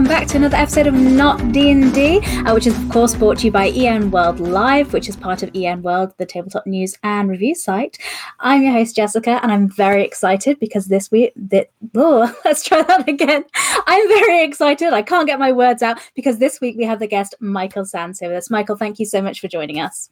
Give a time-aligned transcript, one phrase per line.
[0.00, 3.44] welcome back to another episode of Not D&D, uh, which is of course brought to
[3.44, 7.28] you by EN World Live, which is part of EN World, the tabletop news and
[7.28, 7.98] review site.
[8.38, 12.80] I'm your host Jessica, and I'm very excited because this week, that oh, let's try
[12.80, 13.44] that again.
[13.54, 14.94] I'm very excited.
[14.94, 18.20] I can't get my words out because this week we have the guest Michael Sands
[18.20, 18.48] here with us.
[18.48, 20.08] Michael, thank you so much for joining us.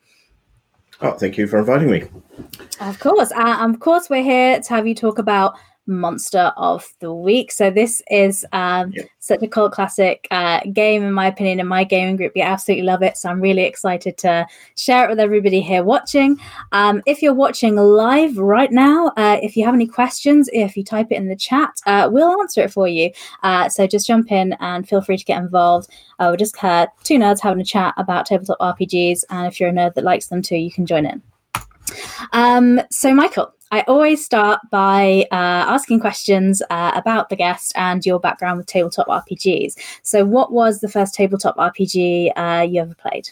[1.00, 2.02] Oh, thank you for inviting me.
[2.82, 5.56] Of course, uh, of course, we're here to have you talk about
[5.88, 7.51] monster of the week.
[7.51, 9.09] So this is um, yep.
[9.19, 11.61] such a cult classic uh, game, in my opinion.
[11.61, 13.16] In my gaming group, we absolutely love it.
[13.16, 16.38] So I'm really excited to share it with everybody here watching.
[16.73, 20.84] Um, if you're watching live right now, uh, if you have any questions, if you
[20.84, 23.11] type it in the chat, uh, we'll answer it for you.
[23.42, 25.91] Uh, so just jump in and feel free to get involved.
[26.19, 29.73] Uh, we're just two nerds having a chat about tabletop RPGs, and if you're a
[29.73, 31.23] nerd that likes them too, you can join in.
[32.33, 35.34] Um, so, Michael, I always start by uh,
[35.69, 39.74] asking questions uh, about the guest and your background with tabletop RPGs.
[40.02, 43.28] So, what was the first tabletop RPG uh, you ever played?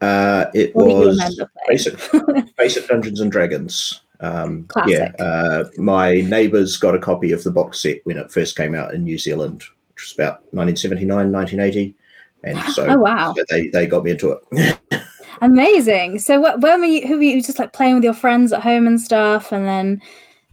[0.00, 1.98] Uh, it what was basic,
[2.56, 4.00] basic Dungeons and Dragons.
[4.20, 5.14] Um, Classic.
[5.18, 8.74] Yeah, uh, my neighbours got a copy of the box set when it first came
[8.74, 9.62] out in New Zealand,
[9.94, 11.94] which was about 1979, 1980.
[12.42, 13.34] And so, oh, wow.
[13.48, 14.78] they, they got me into it.
[15.40, 16.18] Amazing.
[16.18, 18.62] So what when were you who were you just like playing with your friends at
[18.62, 20.02] home and stuff and then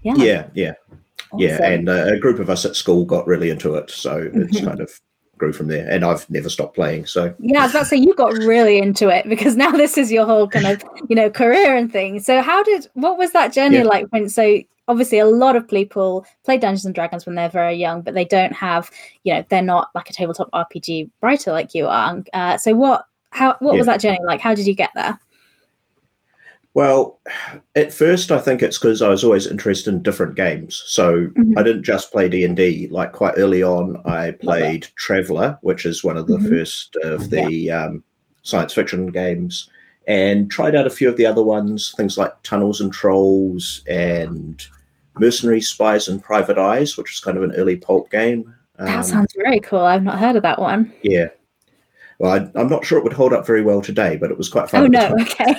[0.02, 0.16] yeah.
[0.16, 0.74] Yeah, yeah.
[1.32, 1.40] Awesome.
[1.40, 4.44] Yeah, and uh, a group of us at school got really into it, so mm-hmm.
[4.44, 4.90] it's kind of
[5.38, 5.90] grew from there.
[5.90, 7.06] And I've never stopped playing.
[7.06, 9.98] So yeah, I was about to say you got really into it because now this
[9.98, 12.20] is your whole kind of you know career and thing.
[12.20, 13.84] So how did what was that journey yeah.
[13.84, 17.76] like when so obviously a lot of people play Dungeons and Dragons when they're very
[17.76, 18.90] young, but they don't have
[19.24, 22.24] you know they're not like a tabletop RPG writer like you are.
[22.34, 23.78] Uh, so what how what yeah.
[23.80, 24.42] was that journey like?
[24.42, 25.20] How did you get there?
[26.74, 27.20] Well,
[27.76, 30.84] at first, I think it's because I was always interested in different games.
[30.86, 31.58] So mm-hmm.
[31.58, 32.88] I didn't just play D and D.
[32.92, 36.50] Like quite early on, I played Traveller, which is one of the mm-hmm.
[36.50, 37.86] first of the yeah.
[37.86, 38.04] um,
[38.44, 39.72] science fiction games,
[40.08, 44.64] and tried out a few of the other ones, things like Tunnels and Trolls and
[45.18, 48.54] Mercenary Spies and Private Eyes, which is kind of an early pulp game.
[48.78, 49.80] That um, sounds very cool.
[49.80, 50.94] I've not heard of that one.
[51.02, 51.30] Yeah,
[52.20, 54.50] well, I, am not sure it would hold up very well today, but it was
[54.50, 54.84] quite fun.
[54.84, 55.56] Oh no, okay.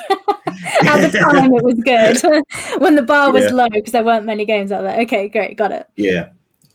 [0.82, 3.50] at the time, it was good when the bar was yeah.
[3.50, 5.00] low because there weren't many games out there.
[5.02, 5.88] Okay, great, got it.
[5.96, 6.30] Yeah,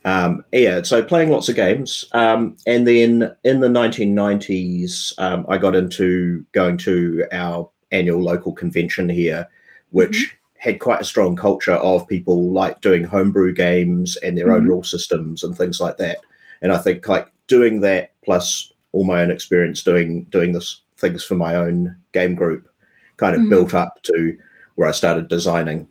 [0.06, 0.84] um, yeah.
[0.84, 6.46] So playing lots of games, um, and then in the 1990s, um, I got into
[6.54, 9.48] going to our annual local convention here,
[9.92, 10.16] which.
[10.16, 10.38] Mm-hmm.
[10.64, 14.56] Had quite a strong culture of people like doing homebrew games and their mm-hmm.
[14.56, 16.20] own rule systems and things like that.
[16.62, 21.24] And I think like doing that plus all my own experience doing doing this things
[21.24, 22.70] for my own game group
[23.18, 23.50] kind of mm-hmm.
[23.50, 24.38] built up to
[24.76, 25.88] where I started designing.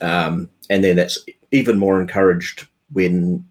[0.00, 1.18] Um, and then that's
[1.50, 3.44] even more encouraged when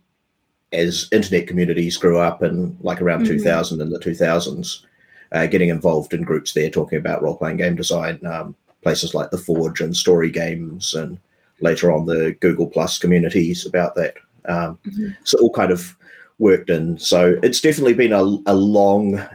[0.73, 3.38] as internet communities grew up and like around mm-hmm.
[3.38, 4.85] 2000 and the 2000s,
[5.31, 9.31] uh, getting involved in groups there talking about role playing game design, um, places like
[9.31, 11.19] the Forge and Story Games, and
[11.61, 14.16] later on the Google Plus communities about that.
[14.45, 15.09] Um, mm-hmm.
[15.23, 15.97] So all kind of
[16.39, 16.97] worked in.
[16.97, 19.25] So it's definitely been a, a long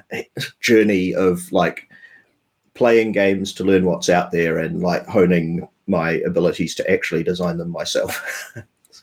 [0.60, 1.88] journey of like
[2.74, 7.58] playing games to learn what's out there and like honing my abilities to actually design
[7.58, 8.54] them myself.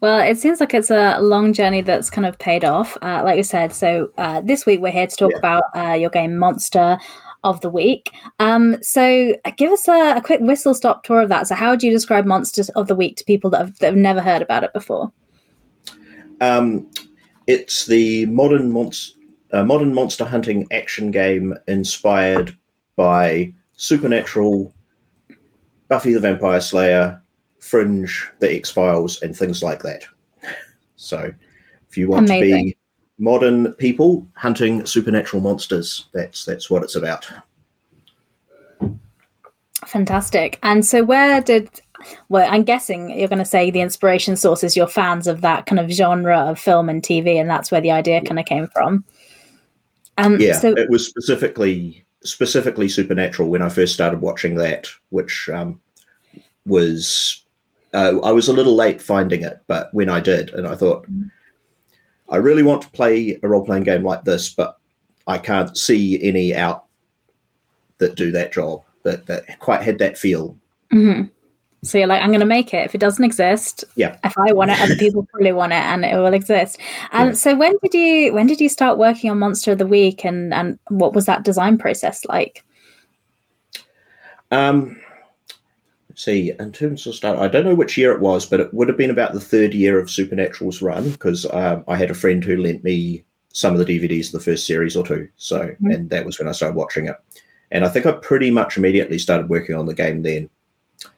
[0.00, 2.96] well, it seems like it's a long journey that's kind of paid off.
[3.02, 5.38] Uh, like you said, so uh, this week we're here to talk yeah.
[5.38, 6.98] about uh, your game Monster
[7.44, 8.10] of the Week.
[8.38, 11.46] Um, so uh, give us a, a, quick whistle stop tour of that.
[11.46, 13.96] So, how would you describe Monsters of the Week to people that have, that have
[13.96, 15.12] never heard about it before?
[16.40, 16.90] Um,
[17.50, 19.18] it's the modern monster,
[19.52, 22.56] uh, modern monster hunting action game inspired
[22.94, 24.72] by Supernatural,
[25.88, 27.20] Buffy the Vampire Slayer,
[27.58, 30.04] Fringe, The X Files, and things like that.
[31.02, 31.32] So,
[31.88, 32.58] if you want Amazing.
[32.58, 32.76] to be
[33.18, 37.26] modern people hunting supernatural monsters, that's that's what it's about.
[39.86, 40.58] Fantastic.
[40.62, 41.70] And so, where did
[42.28, 45.66] well, I'm guessing you're going to say the inspiration source is you're fans of that
[45.66, 48.68] kind of genre of film and TV, and that's where the idea kind of came
[48.68, 49.04] from.
[50.18, 55.48] Um, yeah, so, it was specifically specifically supernatural when I first started watching that, which
[55.52, 55.80] um,
[56.66, 57.42] was
[57.94, 61.06] uh, I was a little late finding it, but when I did, and I thought
[62.28, 64.78] I really want to play a role playing game like this, but
[65.26, 66.84] I can't see any out
[67.98, 70.56] that do that job that that quite had that feel.
[70.92, 71.24] Mm-hmm.
[71.82, 72.84] So you're like, I'm going to make it.
[72.84, 74.18] If it doesn't exist, yeah.
[74.22, 76.78] If I want it, other people probably want it, and it will exist.
[77.12, 77.34] And yeah.
[77.34, 80.52] so when did you when did you start working on Monster of the Week, and
[80.52, 82.64] and what was that design process like?
[84.50, 85.00] Um,
[86.14, 88.88] see, in terms of start, I don't know which year it was, but it would
[88.88, 92.44] have been about the third year of Supernatural's run because um, I had a friend
[92.44, 95.28] who lent me some of the DVDs of the first series or two.
[95.36, 95.90] So, mm-hmm.
[95.90, 97.16] and that was when I started watching it.
[97.70, 100.50] And I think I pretty much immediately started working on the game then,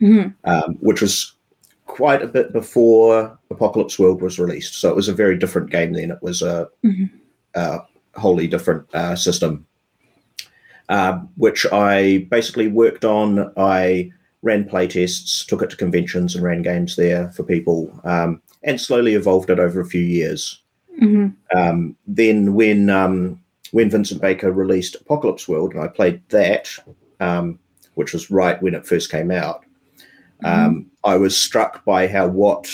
[0.01, 0.29] mm-hmm.
[0.45, 1.35] um, which was
[1.87, 4.75] quite a bit before Apocalypse World was released.
[4.75, 6.11] So it was a very different game then.
[6.11, 7.05] It was a, mm-hmm.
[7.55, 7.81] a
[8.15, 9.67] wholly different uh, system,
[10.89, 13.53] uh, which I basically worked on.
[13.57, 14.11] I
[14.43, 19.15] ran playtests, took it to conventions, and ran games there for people, um, and slowly
[19.15, 20.63] evolved it over a few years.
[21.01, 21.59] Mm-hmm.
[21.59, 23.41] Um, then when um,
[23.73, 26.69] when Vincent Baker released Apocalypse World, and I played that,
[27.21, 27.59] um,
[27.95, 29.65] which was right when it first came out.
[30.45, 32.71] Um, I was struck by how what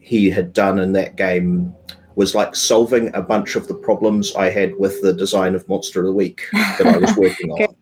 [0.00, 1.74] he had done in that game
[2.16, 6.00] was like solving a bunch of the problems I had with the design of Monster
[6.00, 7.74] of the Week that I was working on.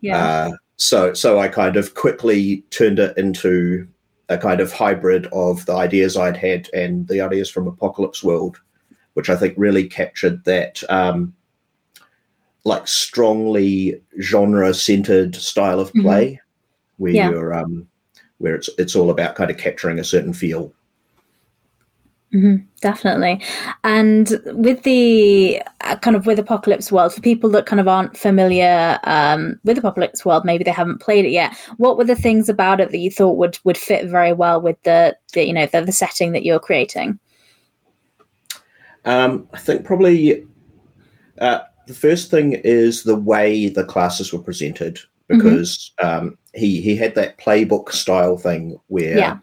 [0.00, 0.24] Yeah.
[0.24, 3.86] Uh, so so I kind of quickly turned it into
[4.28, 8.58] a kind of hybrid of the ideas I'd had and the ideas from Apocalypse World,
[9.14, 11.34] which I think really captured that um,
[12.64, 16.02] like strongly genre centered style of mm-hmm.
[16.02, 17.02] play, mm-hmm.
[17.02, 17.30] where yeah.
[17.30, 17.86] you're um,
[18.38, 20.72] where it's it's all about kind of capturing a certain feel.
[22.34, 23.40] Mm-hmm, definitely.
[23.84, 28.16] And with the uh, kind of with Apocalypse World, for people that kind of aren't
[28.16, 31.56] familiar um, with Apocalypse World, maybe they haven't played it yet.
[31.76, 34.82] What were the things about it that you thought would would fit very well with
[34.82, 37.20] the, the you know the, the setting that you're creating?
[39.04, 40.44] Um, I think probably
[41.38, 44.98] uh, the first thing is the way the classes were presented.
[45.28, 46.26] Because mm-hmm.
[46.26, 49.18] um, he he had that playbook style thing where.
[49.18, 49.38] Yeah.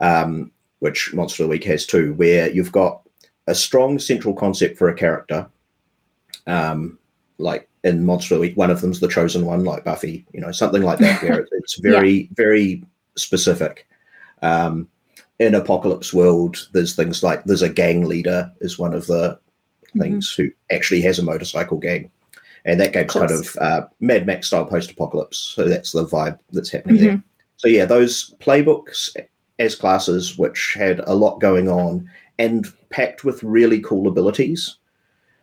[0.00, 3.02] Um, which Monster of the Week has too, where you've got
[3.46, 5.48] a strong central concept for a character.
[6.46, 6.98] Um,
[7.38, 10.40] like in Monster of the Week, one of them's the chosen one, like Buffy, you
[10.40, 12.28] know, something like that, where it's very, yeah.
[12.34, 12.84] very
[13.16, 13.86] specific.
[14.42, 14.88] Um,
[15.38, 19.38] in Apocalypse World, there's things like there's a gang leader is one of the
[19.98, 20.42] things mm-hmm.
[20.42, 22.10] who actually has a motorcycle gang.
[22.64, 25.38] And that game's kind of uh, Mad Max style post apocalypse.
[25.38, 27.06] So that's the vibe that's happening mm-hmm.
[27.06, 27.22] there.
[27.56, 29.14] So yeah, those playbooks
[29.58, 32.08] as classes which had a lot going on
[32.38, 34.76] and packed with really cool abilities.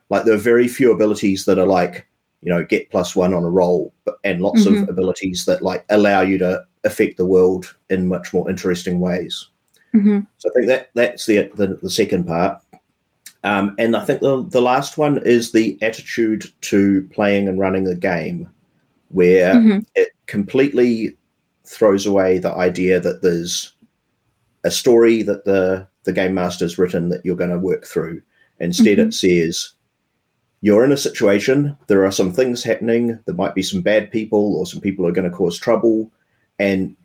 [0.10, 2.08] Like there are very few abilities that are like,
[2.42, 3.94] you know, get plus one on a roll,
[4.24, 4.84] and lots mm-hmm.
[4.84, 9.50] of abilities that like allow you to affect the world in much more interesting ways.
[9.94, 10.20] Mm-hmm.
[10.38, 12.62] So I think that that's the the, the second part.
[13.48, 17.88] Um, and I think the, the last one is the attitude to playing and running
[17.88, 18.50] a game,
[19.08, 19.80] where mm-hmm.
[19.96, 21.16] it completely
[21.66, 23.74] throws away the idea that there's
[24.64, 28.22] a story that the the game master's written that you're going to work through.
[28.60, 29.10] Instead, mm-hmm.
[29.10, 29.74] it says
[30.60, 31.78] you're in a situation.
[31.88, 33.18] There are some things happening.
[33.26, 36.12] There might be some bad people, or some people are going to cause trouble,
[36.60, 36.98] and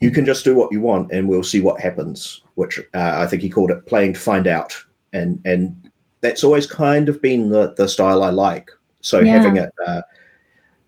[0.00, 2.42] you can just do what you want, and we'll see what happens.
[2.56, 4.76] Which uh, I think he called it playing to find out,
[5.12, 5.90] and and
[6.20, 8.70] that's always kind of been the the style I like.
[9.00, 9.38] So yeah.
[9.38, 10.02] having it uh,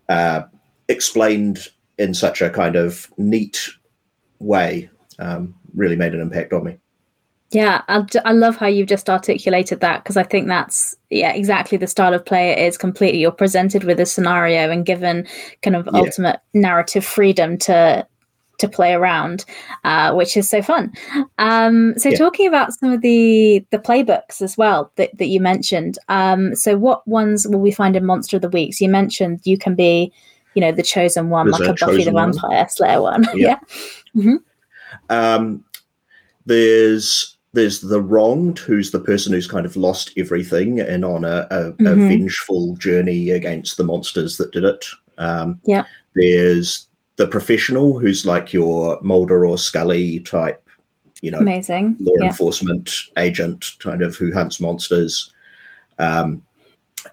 [0.09, 0.43] uh,
[0.87, 3.69] explained in such a kind of neat
[4.39, 4.89] way
[5.19, 6.77] um, really made an impact on me.
[7.51, 11.77] Yeah, I, I love how you've just articulated that because I think that's yeah exactly
[11.77, 12.77] the style of play it is.
[12.77, 15.27] Completely, you're presented with a scenario and given
[15.61, 15.99] kind of yeah.
[15.99, 18.07] ultimate narrative freedom to
[18.63, 19.43] to play around,
[19.83, 20.93] uh, which is so fun.
[21.37, 22.17] Um, so, yeah.
[22.17, 25.99] talking about some of the the playbooks as well that, that you mentioned.
[26.07, 28.73] Um, so, what ones will we find in Monster of the Week?
[28.73, 30.13] So, you mentioned you can be,
[30.53, 32.69] you know, the chosen one, There's like a, a Buffy the Vampire one.
[32.69, 33.25] Slayer one.
[33.35, 33.47] Yeah.
[33.47, 33.59] yeah.
[34.15, 34.35] Mm-hmm.
[35.09, 35.65] Um,
[36.45, 41.47] there's there's the wronged, who's the person who's kind of lost everything and on a,
[41.51, 41.85] a, mm-hmm.
[41.85, 44.85] a vengeful journey against the monsters that did it.
[45.19, 45.85] Um, yeah.
[46.15, 50.67] There's the professional, who's like your Mulder or Scully type,
[51.21, 52.27] you know, amazing law yeah.
[52.27, 55.31] enforcement agent, kind of who hunts monsters.
[55.99, 56.43] Um,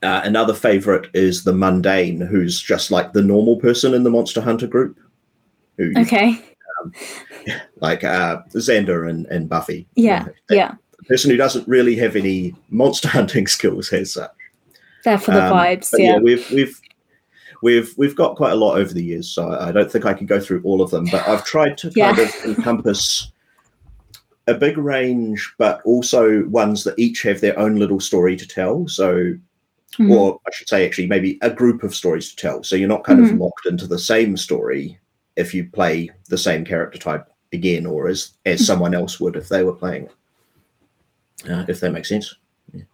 [0.03, 4.41] uh, another favorite is the mundane, who's just like the normal person in the Monster
[4.41, 4.99] Hunter group.
[5.77, 6.43] Who, okay
[6.81, 6.93] um,
[7.81, 9.87] like uh, Xander and, and Buffy.
[9.95, 10.75] Yeah, you know, yeah.
[10.99, 14.31] The person who doesn't really have any monster hunting skills has such.
[15.05, 16.13] There for the um, vibes, yeah.
[16.13, 16.19] yeah.
[16.19, 16.80] We've we've
[17.63, 20.27] we've we've got quite a lot over the years, so I don't think I can
[20.27, 21.07] go through all of them.
[21.11, 22.15] But I've tried to yeah.
[22.15, 23.33] kind of encompass
[24.47, 28.89] a big range, but also ones that each have their own little story to tell.
[28.89, 30.11] So, mm-hmm.
[30.11, 32.63] or I should say, actually, maybe a group of stories to tell.
[32.63, 33.35] So you're not kind mm-hmm.
[33.35, 34.99] of locked into the same story
[35.37, 39.49] if you play the same character type again or as as someone else would if
[39.49, 40.09] they were playing.
[41.49, 42.35] Uh, if that makes sense.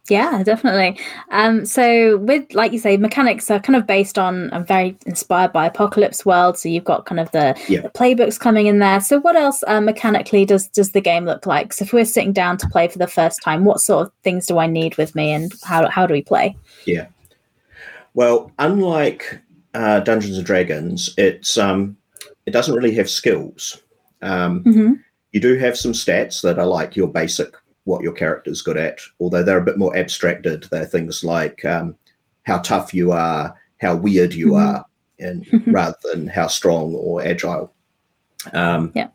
[0.09, 0.99] Yeah, definitely.
[1.30, 5.52] Um, so with like you say, mechanics are kind of based on and very inspired
[5.52, 6.56] by Apocalypse World.
[6.56, 7.80] So you've got kind of the, Yeah.
[7.80, 9.00] the playbooks coming in there.
[9.00, 11.73] So what else uh, mechanically does does the game look like?
[11.73, 14.47] So if we're sitting down to play for the first time, what sort of things
[14.47, 16.56] do I need with me, and how how do we play?
[16.87, 17.06] Yeah.
[18.14, 19.40] Well, unlike
[19.75, 21.97] uh, Dungeons and Dragons, it's um,
[22.47, 23.83] it doesn't really have skills.
[24.23, 24.92] Um, hmm
[25.33, 27.54] you do have some stats that are like your basic
[27.86, 30.64] what your character's good at, although they're a bit more abstracted.
[30.70, 31.96] They're things like um,
[32.42, 34.60] how tough you are, how weird you Mhm.
[34.60, 34.84] are,
[35.20, 37.72] and rather than how strong or agile.
[38.52, 39.08] Um, Yeah.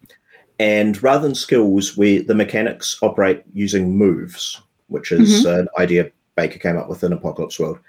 [0.57, 6.59] And rather than skills, we the mechanics operate using moves, which is an idea Baker
[6.59, 7.79] came up with in Apocalypse World,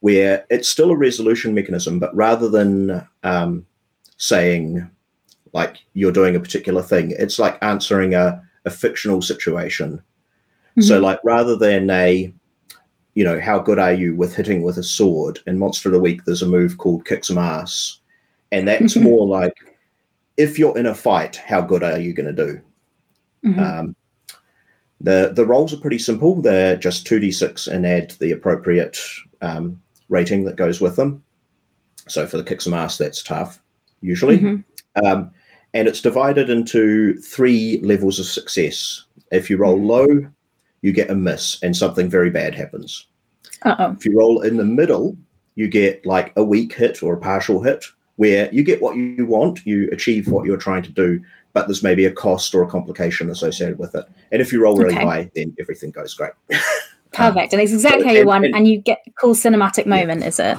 [0.00, 3.66] where it's still a resolution mechanism, but rather than um,
[4.16, 4.88] saying
[5.52, 10.00] like you're doing a particular thing, it's like answering a, a fictional situation.
[10.80, 12.32] So, like, rather than a,
[13.14, 15.38] you know, how good are you with hitting with a sword?
[15.46, 17.98] In Monster of the Week, there's a move called Kick Some Ass.
[18.52, 19.54] And that's more like,
[20.36, 22.60] if you're in a fight, how good are you going to do?
[23.44, 23.58] Mhm.
[23.58, 23.96] Um,
[25.00, 26.40] the the rolls are pretty simple.
[26.40, 28.96] They're just two d six and add the appropriate
[29.40, 31.22] um, rating that goes with them.
[32.08, 33.60] So for the kick some ass, that's tough
[34.00, 34.64] usually, Mhm.
[35.04, 35.30] um,
[35.74, 39.04] and it's divided into three levels of success.
[39.32, 40.06] If you roll low,
[40.82, 43.06] you get a miss, and something very bad happens.
[43.62, 43.92] Uh-oh.
[43.92, 45.16] If you roll in the middle,
[45.54, 47.84] you get like a weak hit or a partial hit,
[48.16, 51.20] where you get what you want, you achieve what you're trying to do,
[51.52, 54.04] but there's maybe a cost or a complication associated with it.
[54.32, 55.04] And if you roll really Okay.
[55.04, 56.32] high, then everything goes great.
[57.12, 57.52] Perfect.
[57.52, 59.86] And it's exactly so- how you and- want, and- and you get a cool cinematic
[59.86, 60.58] moment, is it?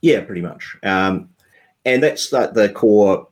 [0.00, 0.76] Yeah, pretty much.
[0.82, 1.28] Um,
[1.84, 3.28] and that's like the core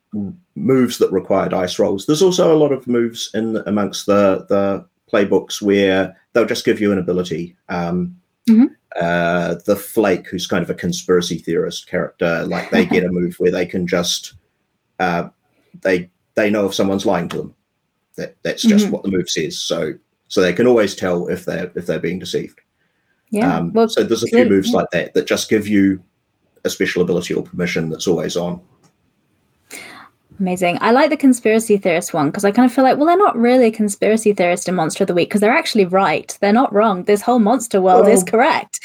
[0.55, 2.05] moves that require dice rolls.
[2.07, 6.81] There's also a lot of moves in amongst the the playbooks where they'll just give
[6.81, 7.57] you an ability.
[7.69, 8.17] Um,
[8.49, 8.69] Mhm.
[9.01, 13.35] uh, the Flake, who's kind of a conspiracy theorist character, like they get a move
[13.39, 14.35] where they can just
[14.99, 15.29] uh,
[15.83, 17.55] they they know if someone's lying to them.
[18.17, 18.91] That that's just Mhm.
[18.91, 19.59] what the move says.
[19.59, 19.95] So
[20.29, 22.61] so they can always tell if they're if they're being deceived.
[23.31, 23.57] Yeah.
[23.57, 24.77] Um, well, so there's a few moves yeah.
[24.77, 26.03] like that that just give you
[26.65, 28.61] a special ability or permission that's always on.
[30.41, 30.79] Amazing.
[30.81, 33.37] I like the conspiracy theorist one because I kind of feel like, well, they're not
[33.37, 36.37] really a conspiracy theorist in Monster of the Week because they're actually right.
[36.41, 37.05] They're not wrong.
[37.05, 38.81] This whole monster world is correct.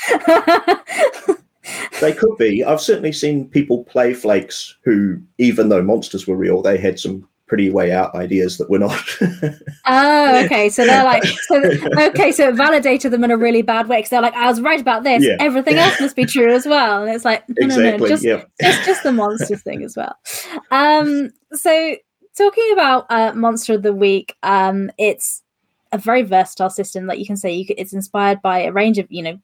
[1.99, 2.63] They could be.
[2.65, 7.27] I've certainly seen people play flakes who, even though monsters were real, they had some
[7.47, 9.03] pretty way out ideas that were not.
[9.85, 10.69] oh, okay.
[10.69, 11.55] So they're like, so
[11.99, 14.61] okay, so it validated them in a really bad way because they're like, I was
[14.61, 15.23] right about this.
[15.23, 15.37] Yeah.
[15.39, 17.03] Everything else must be true as well.
[17.03, 18.43] And it's like, no, no, no, just yeah.
[18.59, 20.15] it's just the monster thing as well.
[20.71, 21.95] Um, so
[22.37, 25.41] talking about uh, monster of the week, um, it's
[25.91, 27.07] a very versatile system.
[27.07, 29.39] Like you can say, you could, it's inspired by a range of you know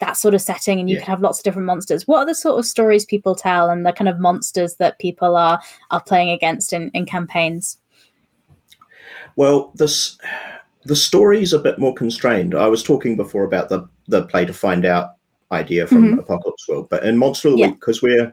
[0.00, 1.02] that sort of setting, and you Yeah.
[1.02, 2.06] can have lots of different monsters.
[2.08, 5.36] What are the sort of stories people tell, and the kind of monsters that people
[5.36, 5.60] are
[5.90, 7.78] are playing against in, in campaigns?
[9.36, 10.18] Well, this
[10.84, 12.54] the story's a bit more constrained.
[12.54, 15.10] I was talking before about the the play to find out
[15.52, 17.66] idea from Apocalypse World, but in Monster of the Yeah.
[17.68, 18.32] Week, because we're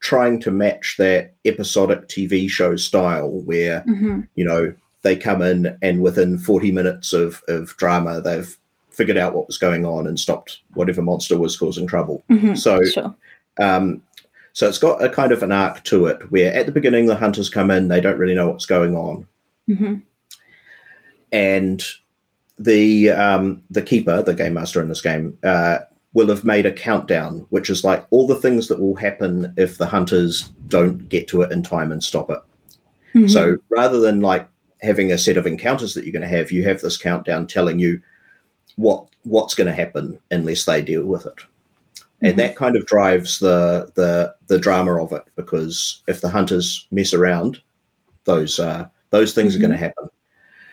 [0.00, 4.26] trying to match that episodic TV show style where Mhm.
[4.34, 4.72] you know
[5.02, 8.56] they come in and within 40 minutes of, of drama they've
[9.00, 12.56] figured out what was going on and stopped whatever monster was causing trouble Mhm.
[12.58, 13.14] so Sure.
[13.58, 14.02] um,
[14.52, 17.16] so it's got a kind of an arc to it where at the beginning the
[17.16, 19.26] hunters come in they don't really know what's going on
[19.66, 19.94] hmm
[21.32, 21.84] and
[22.58, 25.78] the um, the keeper the game master in this game uh,
[26.12, 29.78] will have made a countdown which is like all the things that will happen if
[29.78, 32.40] the hunters don't get to it in time and stop it
[33.12, 33.26] Mm-hmm.
[33.26, 34.46] So rather than like
[34.82, 37.80] having a set of encounters that you're going to have, you have this countdown telling
[37.80, 38.00] you
[38.80, 41.36] what what's going to happen unless they deal with it.
[42.22, 42.30] Mhm.
[42.30, 46.86] And that kind of drives the the the drama of it because if the hunters
[46.90, 47.60] mess around,
[48.24, 50.08] those uh, those things are going to happen.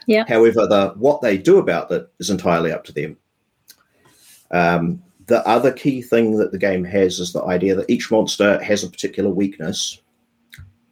[0.06, 0.24] Yeah.
[0.28, 3.18] However, the what they do about it is entirely up to them.
[4.52, 8.64] Um, the other key thing that the game has is the idea that each monster
[8.64, 10.02] has a particular weakness,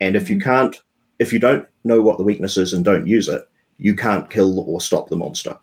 [0.01, 0.81] and if you can't,
[1.19, 4.59] if you don't know what the weakness is and don't use it, you can't kill
[4.59, 5.57] or stop the monster.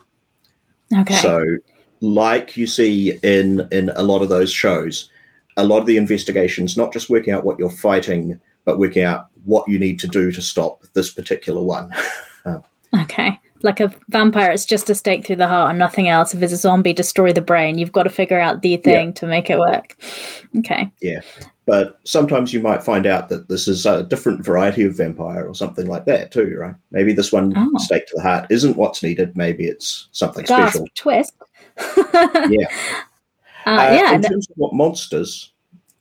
[1.00, 1.16] Okay.
[1.16, 1.56] So,
[2.00, 5.10] like you see in in a lot of those shows,
[5.56, 9.28] a lot of the investigations not just working out what you're fighting, but working out
[9.44, 11.90] what you need to do to stop this particular one.
[12.44, 12.64] Um,
[13.02, 13.38] okay.
[13.62, 16.34] Like a vampire, it's just a stake through the heart and nothing else.
[16.34, 17.78] If it's a zombie, destroy the brain.
[17.78, 19.96] You've got to figure out the thing to make it work.
[20.58, 20.90] Okay.
[21.64, 25.54] But sometimes you might find out that this is a different variety of vampire or
[25.54, 26.74] something like that too, right?
[26.90, 27.78] Maybe this one Oh.
[27.78, 29.36] stake to the heart isn't what's needed.
[29.36, 30.88] Maybe it's something Gasp, special.
[30.94, 31.34] twist.
[32.50, 32.66] yeah.
[33.64, 34.14] Uh, uh, yeah.
[34.16, 35.52] In terms of what monsters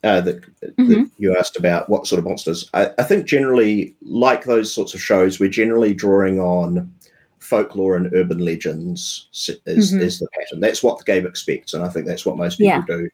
[0.03, 0.89] uh, that, mm-hmm.
[0.89, 2.67] that, you asked about, what sort of monsters?
[2.73, 6.91] I, I, think generally, like those sorts of shows, we're generally drawing on
[7.37, 10.01] folklore and urban legends is, mm-hmm.
[10.01, 10.59] is the pattern.
[10.59, 12.83] That's what the game expects, and I think that's what most people yeah.
[12.87, 13.09] do.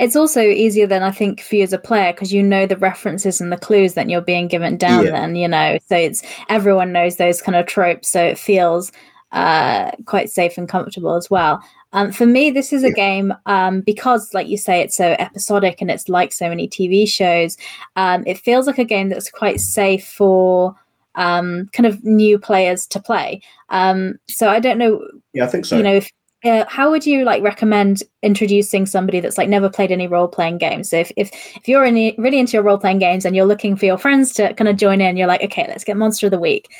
[0.00, 2.78] It's also easier than I think for you as a player because you know the
[2.78, 5.04] references and the clues that you're being given down.
[5.04, 5.12] Yeah.
[5.12, 8.90] Then you know, so it's everyone knows those kind of tropes, so it feels
[9.32, 11.62] uh, quite safe and comfortable as well.
[11.92, 12.94] Um, for me, this is a yeah.
[12.94, 17.06] game um, because, like you say, it's so episodic and it's like so many TV
[17.06, 17.56] shows.
[17.96, 20.74] Um, it feels like a game that's quite safe for
[21.16, 23.42] um, kind of new players to play.
[23.68, 25.06] Um, so I don't know.
[25.32, 25.76] Yeah, I think so.
[25.76, 26.10] You know, if,
[26.44, 30.58] uh, how would you like recommend introducing somebody that's like never played any role playing
[30.58, 30.88] games?
[30.88, 33.76] So if if if you're in, really into your role playing games and you're looking
[33.76, 36.30] for your friends to kind of join in, you're like, okay, let's get Monster of
[36.30, 36.72] the Week.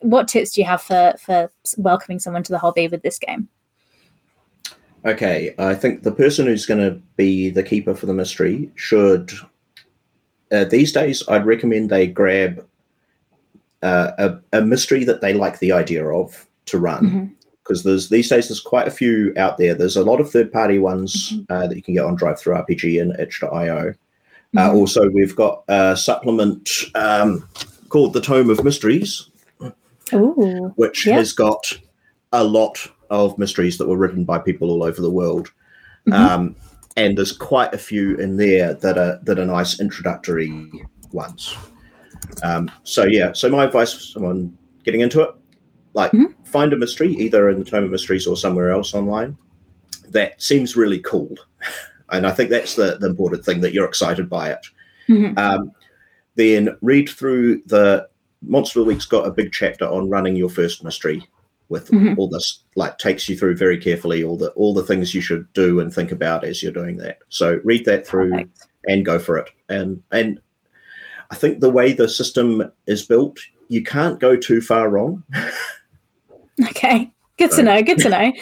[0.00, 3.48] What tips do you have for for welcoming someone to the hobby with this game?
[5.06, 9.32] Okay, I think the person who's going to be the keeper for the mystery should.
[10.50, 12.66] Uh, these days, I'd recommend they grab
[13.82, 17.35] uh, a, a, mystery that they like the idea of to run.
[17.66, 19.74] Because there's these days there's quite a few out there.
[19.74, 21.52] There's a lot of third party ones mm-hmm.
[21.52, 23.48] uh, that you can get on DriveThruRPG and itch.io.
[23.50, 24.58] Uh, mm-hmm.
[24.58, 27.48] Uh, also, we've got a supplement um,
[27.88, 29.30] called the Tome of Mysteries,
[30.12, 31.76] Ooh, which has got
[32.32, 35.50] a lot of mysteries that were written by people all over the world.
[36.06, 36.12] Mm-hmm.
[36.12, 36.56] Um,
[36.96, 40.70] and there's quite a few in there that are that are nice introductory
[41.12, 41.54] ones.
[42.42, 45.34] Um, so yeah, so my advice for someone getting into it,
[45.96, 46.30] like mm-hmm.
[46.44, 49.36] find a mystery either in the Tome of Mysteries or somewhere else online
[50.10, 51.34] that seems really cool,
[52.10, 54.66] and I think that's the, the important thing that you're excited by it.
[55.08, 55.38] Mm-hmm.
[55.38, 55.72] Um,
[56.36, 58.08] then read through the
[58.42, 61.26] Monster of the Week's got a big chapter on running your first mystery
[61.68, 62.14] with mm-hmm.
[62.18, 65.52] all this like takes you through very carefully all the all the things you should
[65.52, 67.18] do and think about as you're doing that.
[67.28, 68.66] So read that through Perfect.
[68.86, 69.48] and go for it.
[69.68, 70.40] And and
[71.30, 75.24] I think the way the system is built, you can't go too far wrong.
[76.68, 77.82] okay, good to know.
[77.82, 78.32] Good to know.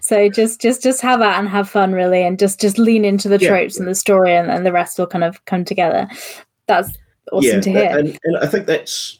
[0.00, 3.28] so just just just have that and have fun really and just just lean into
[3.28, 3.80] the tropes yeah.
[3.80, 6.08] and the story and, and the rest will kind of come together
[6.66, 6.96] that's
[7.32, 9.18] awesome yeah, to hear and, and i think that's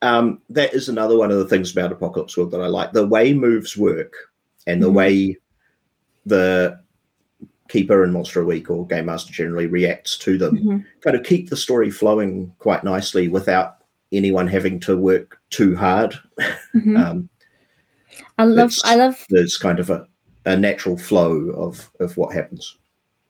[0.00, 3.06] um, that is another one of the things about apocalypse world that i like the
[3.06, 4.12] way moves work
[4.66, 4.96] and the mm-hmm.
[4.96, 5.36] way
[6.24, 6.78] the
[7.68, 10.78] keeper and monster a week or game master generally reacts to them mm-hmm.
[11.00, 13.77] kind of keep the story flowing quite nicely without
[14.12, 16.18] anyone having to work too hard
[16.74, 16.96] mm-hmm.
[16.96, 17.28] um,
[18.38, 20.06] i love i love there's kind of a,
[20.44, 22.76] a natural flow of of what happens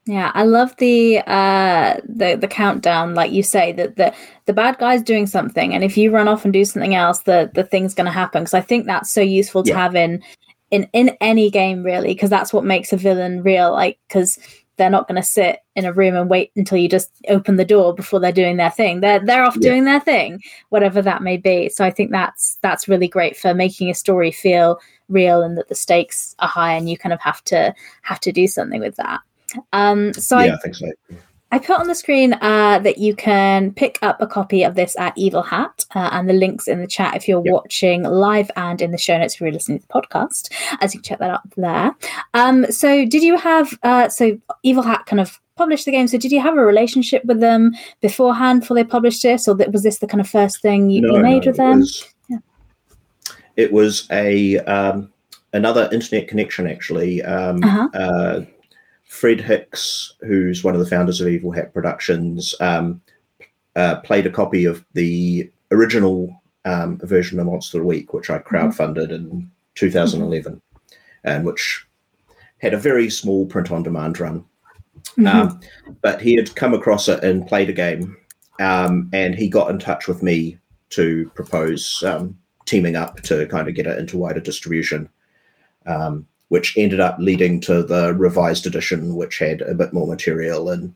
[0.09, 4.15] yeah, I love the uh the the countdown, like you say, that the
[4.47, 7.51] the bad guy's doing something, and if you run off and do something else, the
[7.55, 8.41] the thing's going to happen.
[8.41, 9.77] Because I think that's so useful to yeah.
[9.77, 10.23] have in
[10.71, 14.39] in in any game really because that's what makes a villain real like because
[14.79, 17.65] they're not going to sit in a room and wait until you just open the
[17.65, 19.01] door before they're doing their thing.
[19.01, 19.71] They're they're off yeah.
[19.71, 21.69] doing their thing whatever that may be.
[21.69, 25.69] So i think that's that's really great for making a story feel real and that
[25.69, 28.97] the stakes are high and you kind of have to have to do something with
[28.97, 29.21] that.
[29.73, 30.93] Um so yeah, I, I think so
[31.51, 34.95] I put on the screen uh, that you can pick up a copy of this
[34.99, 37.53] at Evil Hat, uh, and the links in the chat if you're yep.
[37.53, 41.01] watching live and in the show notes if you're listening to the podcast, as you
[41.01, 41.95] can check that out there.
[42.35, 46.07] Um, so, did you have uh, so Evil Hat kind of published the game?
[46.07, 49.83] So, did you have a relationship with them beforehand before they published this, or was
[49.83, 51.79] this the kind of first thing you, no, you made no, with them?
[51.81, 52.39] Was, yeah.
[53.57, 55.11] It was a um,
[55.55, 57.23] another internet connection actually.
[57.23, 58.41] Um, uh-huh uh,
[59.09, 63.01] Fred Hicks, who's one of the founders of Evil Hat Productions, um,
[63.75, 69.09] uh, played a copy of the original um, version of Monster Week, which I crowdfunded
[69.09, 69.15] mm-hmm.
[69.15, 70.97] in 2011, mm-hmm.
[71.25, 71.87] and which
[72.59, 74.45] had a very small print on demand run.
[75.17, 75.27] Mm-hmm.
[75.27, 75.61] Um,
[76.03, 78.17] but he had come across it and played a game,
[78.61, 80.59] um, and he got in touch with me
[80.91, 85.09] to propose um, teaming up to kind of get it into wider distribution.
[85.87, 90.71] Um, which ended up leading to the revised edition, which had a bit more material
[90.71, 90.95] and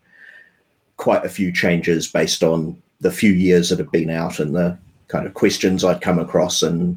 [0.96, 4.78] quite a few changes based on the few years that had been out and the
[5.08, 6.94] kind of questions I'd come across and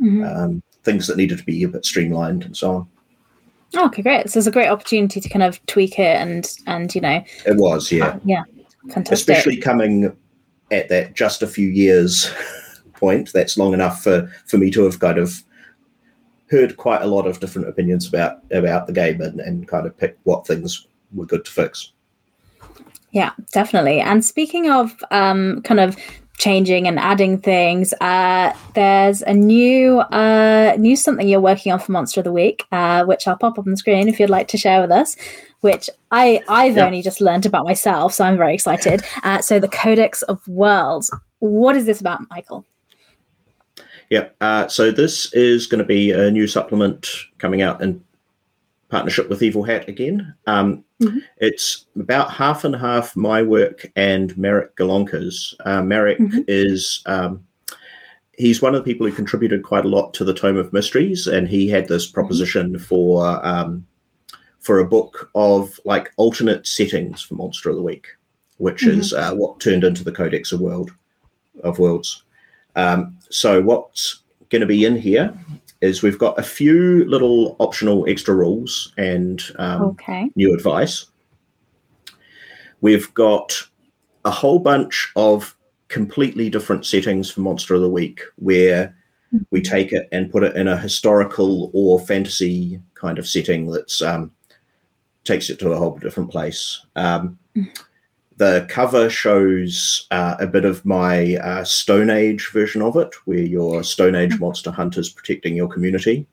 [0.00, 0.24] mm-hmm.
[0.24, 3.86] um, things that needed to be a bit streamlined and so on.
[3.86, 4.30] okay, great.
[4.30, 7.56] So it's a great opportunity to kind of tweak it and and you know it
[7.56, 8.42] was yeah uh, yeah
[8.90, 9.12] fantastic.
[9.12, 10.14] Especially coming
[10.70, 12.32] at that just a few years
[12.94, 13.32] point.
[13.32, 15.42] That's long enough for for me to have kind of
[16.52, 19.96] heard quite a lot of different opinions about about the game and, and kind of
[19.96, 21.92] picked what things were good to fix.
[23.10, 24.00] Yeah, definitely.
[24.00, 25.96] And speaking of um, kind of
[26.38, 27.94] changing and adding things.
[28.00, 32.64] Uh, there's a new uh, new something you're working on for Monster of the Week,
[32.72, 35.16] uh, which I'll pop up on the screen if you'd like to share with us.
[35.60, 36.86] Which I I've yeah.
[36.86, 39.04] only just learned about myself, so I'm very excited.
[39.22, 41.14] Uh, so the Codex of Worlds.
[41.38, 42.64] What is this about, Michael?
[44.12, 48.04] Yeah, uh, so this is going to be a new supplement coming out in
[48.90, 50.34] partnership with Evil Hat again.
[50.46, 51.20] Um, mm-hmm.
[51.38, 55.54] It's about half and half my work and Marek Golonka's.
[55.64, 56.40] Uh, Marek mm-hmm.
[56.46, 57.42] is um,
[58.36, 61.26] he's one of the people who contributed quite a lot to the Tome of Mysteries,
[61.26, 62.12] and he had this mm-hmm.
[62.12, 63.86] proposition for um,
[64.60, 68.08] for a book of like alternate settings for Monster of the Week,
[68.58, 69.00] which mm-hmm.
[69.00, 70.90] is uh, what turned into the Codex of World
[71.64, 72.24] of Worlds.
[72.76, 75.34] Um, so what's going to be in here
[75.80, 80.30] is we've got a few little optional extra rules and um, okay.
[80.36, 81.06] new advice.
[82.80, 83.60] We've got
[84.24, 85.56] a whole bunch of
[85.88, 88.96] completely different settings for Monster of the Week where
[89.50, 89.74] we mm-hmm.
[89.74, 94.30] take it and put it in a historical or fantasy kind of setting that's um,
[95.24, 96.84] takes it to a whole different place.
[96.96, 97.68] Um, mm
[98.42, 103.38] the cover shows uh, a bit of my uh, Stone Age version of it, where
[103.38, 104.44] your Stone Age mm-hmm.
[104.44, 106.26] monster hunters protecting your community.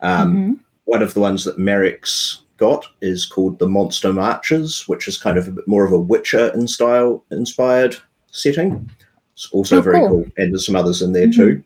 [0.00, 0.52] Um, mm-hmm.
[0.86, 5.38] One of the ones that Marek's got is called the Monster Marches, which is kind
[5.38, 7.96] of a bit more of a Witcher in style inspired
[8.32, 8.90] setting.
[9.34, 10.08] It's also oh, very cool.
[10.08, 10.26] cool.
[10.36, 11.40] and there's some others in there mm-hmm.
[11.40, 11.64] too.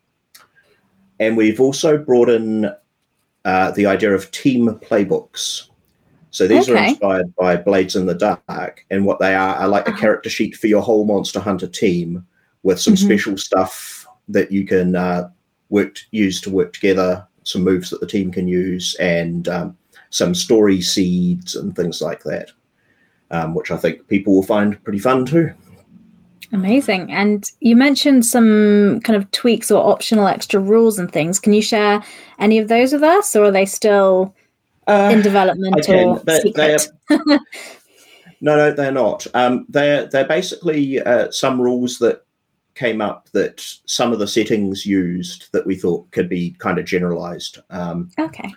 [1.18, 2.70] And we've also brought in
[3.46, 5.67] uh, the idea of team playbooks.
[6.30, 6.78] So these okay.
[6.78, 10.00] are inspired by Blades in the Dark, and what they are are like a uh-huh.
[10.00, 12.26] character sheet for your whole Monster Hunter team
[12.62, 13.06] with some mm-hmm.
[13.06, 15.30] special stuff that you can uh,
[15.70, 19.76] work use to work together, some moves that the team can use, and um,
[20.10, 22.50] some story seeds and things like that,
[23.30, 25.52] um, which I think people will find pretty fun too.
[26.52, 27.12] Amazing.
[27.12, 31.38] And you mentioned some kind of tweaks or optional extra rules and things.
[31.38, 32.02] Can you share
[32.38, 34.34] any of those with us, or are they still
[34.88, 36.88] uh, in development or they, secret?
[37.10, 37.18] Are,
[38.40, 39.26] no, no, they're not.
[39.34, 42.24] Um, they're they're basically uh, some rules that
[42.74, 46.84] came up that some of the settings used that we thought could be kind of
[46.84, 47.58] generalized.
[47.70, 48.54] Um, okay.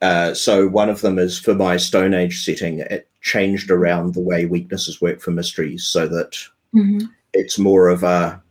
[0.00, 2.80] Uh, so one of them is for my Stone Age setting.
[2.80, 6.32] It changed around the way weaknesses work for mysteries, so that
[6.74, 7.06] mm-hmm.
[7.34, 8.42] it's more of a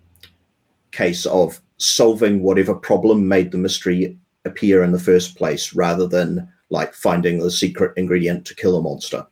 [0.92, 6.48] case of solving whatever problem made the mystery appear in the first place, rather than
[6.72, 9.26] like finding the secret ingredient to kill a monster.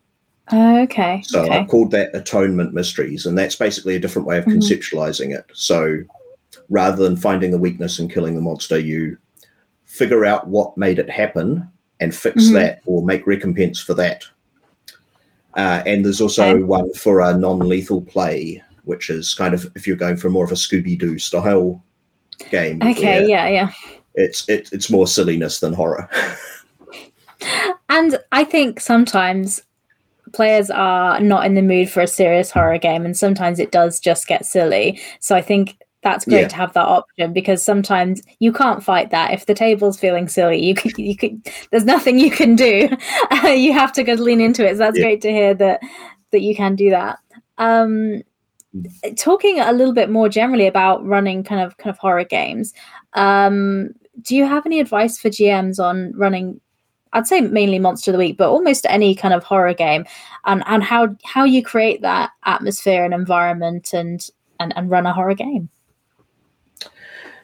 [0.51, 1.23] Uh, okay.
[1.25, 1.59] So okay.
[1.59, 4.59] I called that atonement mysteries, and that's basically a different way of mm-hmm.
[4.59, 5.45] conceptualizing it.
[5.53, 5.99] So
[6.69, 9.17] rather than finding the weakness and killing the monster, you
[9.85, 11.67] figure out what made it happen
[11.99, 12.55] and fix mm-hmm.
[12.55, 14.23] that or make recompense for that.
[15.55, 16.63] Uh, and there's also okay.
[16.63, 20.51] one for a non-lethal play, which is kind of if you're going for more of
[20.51, 21.83] a Scooby Doo style
[22.49, 22.81] game.
[22.81, 23.71] Okay, yeah, yeah.
[24.15, 26.09] It's it, it's more silliness than horror.
[27.99, 29.61] And I think sometimes
[30.31, 33.99] players are not in the mood for a serious horror game, and sometimes it does
[33.99, 35.01] just get silly.
[35.19, 36.47] So I think that's great yeah.
[36.47, 40.57] to have that option because sometimes you can't fight that if the table's feeling silly
[40.57, 42.87] you could you could there's nothing you can do
[43.43, 45.03] you have to go lean into it so that's yeah.
[45.03, 45.81] great to hear that
[46.31, 47.19] that you can do that
[47.57, 48.21] um
[49.17, 52.73] talking a little bit more generally about running kind of kind of horror games
[53.15, 53.89] um
[54.21, 56.61] do you have any advice for gms on running
[57.13, 60.05] I'd say mainly Monster of the Week, but almost any kind of horror game,
[60.45, 64.27] and and how how you create that atmosphere and environment and
[64.59, 65.69] and, and run a horror game.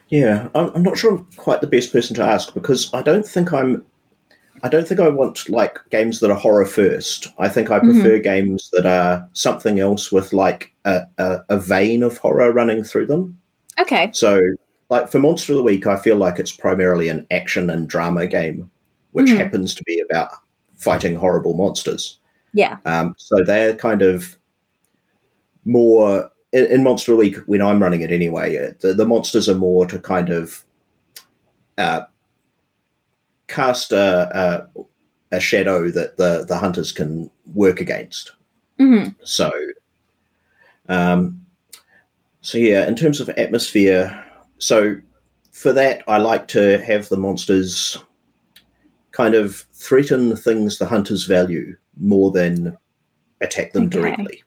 [0.08, 3.52] Yeah, I'm, not sure I'm quite the best person to ask because I don't think
[3.52, 3.84] I'm.
[4.62, 7.28] I don't think I want like games that are horror first.
[7.38, 8.22] I think I prefer mm-hmm.
[8.22, 13.06] games that are something else with like a, a, a vein of horror running through
[13.06, 13.38] them.
[13.78, 14.10] Okay.
[14.14, 14.40] So,
[14.88, 18.26] like for Monster of the Week, I feel like it's primarily an action and drama
[18.26, 18.70] game
[19.16, 19.38] which mm.
[19.38, 20.28] happens to be about
[20.74, 22.18] fighting horrible monsters.
[22.52, 22.76] Yeah.
[22.84, 24.36] Um, so they're kind of
[25.64, 28.58] more in, in, Monster Week when I'm running it anyway.
[28.58, 30.62] Uh, the, the monsters are more to kind of
[31.78, 32.02] uh,
[33.46, 38.32] cast a, a, a shadow that the the hunters can work against.
[38.78, 39.12] Mm-hmm.
[39.24, 39.50] So,
[40.90, 41.40] um,
[42.42, 44.24] so yeah, in terms of atmosphere,
[44.58, 44.96] so
[45.52, 47.96] for that I like to have the monsters
[49.16, 52.76] kind of threaten things the hunters value more than
[53.40, 53.98] attack them okay.
[53.98, 54.42] directly.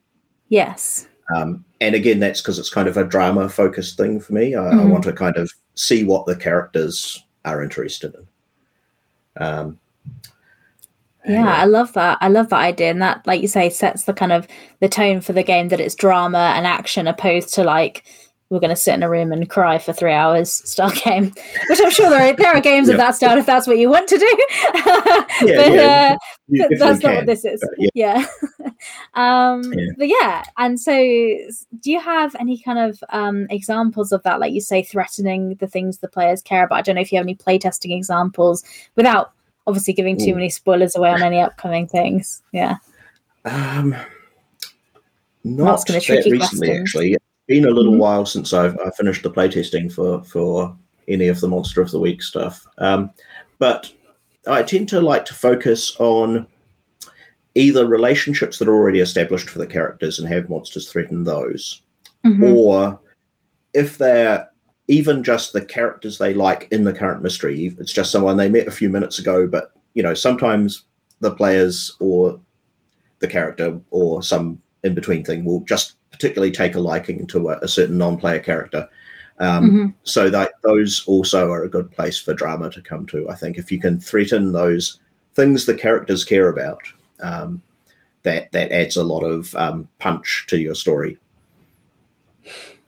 [0.50, 1.08] Yes.
[1.36, 4.56] Um, and again, that's because it's kind of a drama focused thing for me.
[4.56, 4.80] I, mm-hmm.
[4.80, 9.44] I, want to kind of see what the characters are interested in.
[9.44, 9.80] Um,
[11.26, 12.20] yeah, yeah, I love that.
[12.22, 14.48] I love that idea, and that, like you say, sets the kind of
[14.80, 18.06] the tone for the game that it's drama and action opposed to like
[18.50, 21.26] we're going to sit in a room and cry for three hours style game,
[21.70, 22.96] which I'm sure there are, there are games yep.
[22.96, 24.26] of that style if that's what you want to do.
[25.46, 27.12] yeah, but, yeah, uh, but that's can.
[27.12, 27.64] not what this is.
[27.94, 28.26] yeah.
[28.60, 28.72] yeah.
[29.14, 29.86] um, yeah.
[29.98, 34.54] But yeah, and so do you have any kind of um, examples of that, like
[34.54, 36.80] you say, threatening the things the players care about?
[36.80, 38.64] I don't know if you have any playtesting examples
[38.96, 39.32] without
[39.68, 40.36] obviously giving too Ooh.
[40.36, 42.42] many spoilers away on any upcoming things.
[42.52, 42.78] Yeah.
[43.46, 43.96] Um,
[45.44, 46.82] not that recently, question.
[46.82, 47.18] actually
[47.50, 48.02] been a little mm-hmm.
[48.02, 50.78] while since I've I finished the playtesting for for
[51.10, 52.66] any of the Monster of the Week stuff.
[52.78, 53.12] Um,
[53.58, 53.92] but
[54.48, 56.48] I tend to like to focus on
[57.56, 61.82] either relationships that are already established for the characters and have monsters threaten those,
[62.24, 62.44] mm-hmm.
[62.44, 63.00] or
[63.74, 64.48] if they're
[64.88, 67.76] even just the characters they like in the current mystery.
[67.80, 70.84] It's just someone they met a few minutes ago, but you know sometimes
[71.20, 72.40] the players or
[73.20, 77.60] the character or some in between thing will just particularly take a liking to a,
[77.60, 78.88] a certain non-player character.
[79.40, 79.88] Um, mm-hmm.
[80.04, 83.30] So that those also are a good place for drama to come to.
[83.30, 85.00] I think if you can threaten those
[85.34, 86.82] things the characters care about,
[87.22, 87.62] um,
[88.24, 91.18] that that adds a lot of um, punch to your story.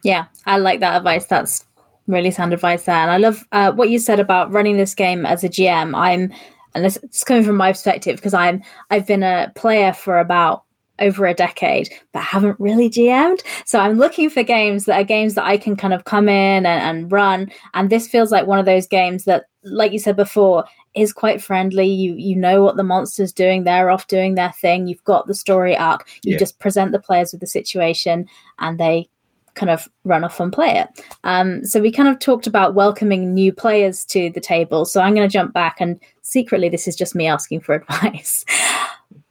[0.04, 1.26] Yeah, I like that advice.
[1.26, 1.66] That's
[2.08, 5.26] really sound advice there, and I love uh, what you said about running this game
[5.26, 5.96] as a GM.
[5.96, 6.34] I'm,
[6.76, 10.64] and this, it's coming from my perspective because I'm I've been a player for about
[11.02, 13.44] over a decade, but haven't really GM'd.
[13.66, 16.66] So I'm looking for games that are games that I can kind of come in
[16.66, 17.52] and, and run.
[17.74, 21.42] And this feels like one of those games that, like you said before, is quite
[21.42, 21.88] friendly.
[21.88, 23.64] You you know what the monster's doing.
[23.64, 24.88] They're off doing their thing.
[24.88, 26.08] You've got the story arc.
[26.24, 26.40] You yeah.
[26.40, 28.28] just present the players with the situation
[28.60, 29.10] and they
[29.54, 31.06] kind of run off and play it.
[31.24, 34.86] Um, so we kind of talked about welcoming new players to the table.
[34.86, 38.46] So I'm going to jump back and secretly, this is just me asking for advice.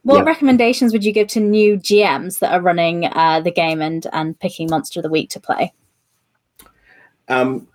[0.03, 0.23] What yeah.
[0.23, 4.39] recommendations would you give to new GMs that are running uh, the game and and
[4.39, 5.73] picking Monster of the Week to play?
[7.27, 7.67] Um,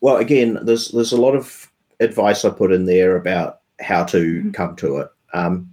[0.00, 1.70] well, again, there's there's a lot of
[2.00, 4.50] advice I put in there about how to mm-hmm.
[4.52, 5.08] come to it.
[5.34, 5.70] Um,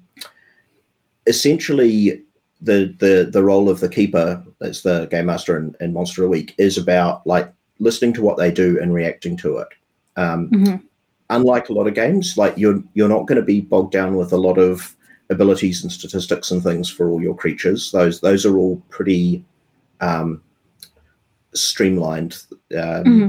[1.28, 2.24] essentially,
[2.62, 6.28] the the the role of the keeper, as the game master and, in Monster of
[6.28, 9.68] the Week, is about like listening to what they do and reacting to it.
[10.18, 10.76] Um, mm-hmm.
[11.30, 14.34] Unlike a lot of games, like you're you're not going to be bogged down with
[14.34, 14.96] a lot of
[15.32, 17.92] abilities and statistics and things for all your creatures.
[17.92, 19.44] Those those are all pretty
[20.02, 20.44] um,
[21.54, 23.28] streamlined, um, mm-hmm.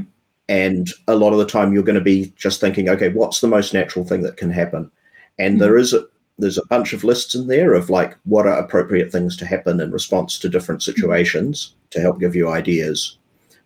[0.49, 3.49] and a lot of the time you're going to be just thinking, okay, what's the
[3.49, 4.91] most natural thing that can happen?
[5.38, 5.61] And mm-hmm.
[5.62, 6.05] there is a
[6.38, 9.81] there's a bunch of lists in there of like what are appropriate things to happen
[9.81, 10.93] in response to different mm-hmm.
[10.93, 13.17] situations to help give you ideas.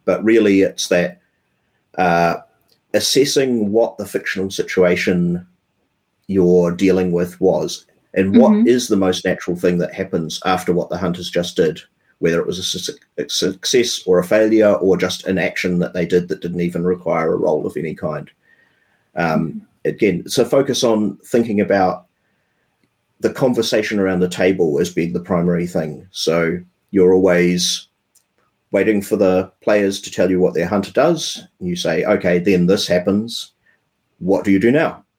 [0.05, 1.21] But really, it's that
[1.97, 2.37] uh,
[2.95, 5.47] assessing what the fictional situation
[6.27, 8.67] you're dealing with was and what mm-hmm.
[8.67, 11.81] is the most natural thing that happens after what the hunters just did,
[12.19, 16.29] whether it was a, success or a failure or just an action that they did
[16.29, 18.31] that didn't even require a roll of any kind.
[19.17, 19.59] Um, mm-hmm.
[19.85, 22.07] again, so focus on thinking about
[23.21, 26.09] the conversation around the table as being the primary thing.
[26.11, 26.59] So
[26.91, 27.87] you're always
[28.71, 31.43] waiting for the players to tell you what their hunter does.
[31.61, 33.53] You say, okay, then this happens.
[34.19, 35.05] What do you do now?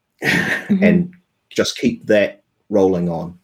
[0.68, 0.84] Mm-hmm.
[0.84, 1.14] and
[1.50, 3.38] just keep that rolling on.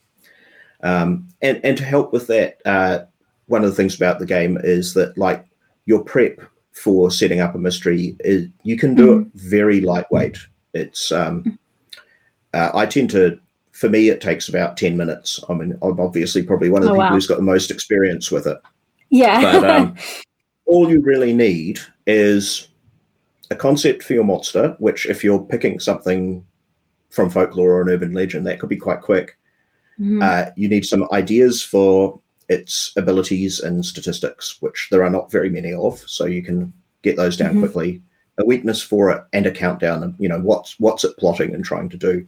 [0.84, 3.06] Um, and and to help with that, uh,
[3.48, 5.46] one of the things about the game is that like
[5.86, 6.40] your prep
[6.74, 9.22] for setting up a mystery is you can do mm-hmm.
[9.22, 10.38] it very lightweight.
[10.74, 11.58] It's um,
[12.54, 13.40] uh, I tend to
[13.72, 15.40] for me it takes about ten minutes.
[15.50, 17.14] I mean, I'm obviously probably one of the oh, people wow.
[17.14, 18.58] who's got the most experience with it.
[19.10, 19.96] Yeah, but um,
[20.66, 22.68] all you really need is
[23.52, 26.46] a concept for your monster, which if you're picking something
[27.14, 28.46] from folklore or an urban legend.
[28.46, 29.38] That could be quite quick.
[30.00, 30.22] Mm-hmm.
[30.22, 35.50] Uh, you need some ideas for its abilities and statistics, which there are not very
[35.50, 36.74] many of, so you can
[37.04, 37.60] get those down mm-hmm.
[37.60, 38.02] quickly.
[38.40, 41.64] A weakness for it and a countdown, and you know what's what's it plotting and
[41.64, 42.26] trying to do,